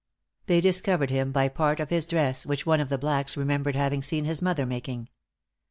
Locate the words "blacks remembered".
2.97-3.75